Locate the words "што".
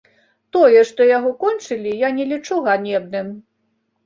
0.91-1.05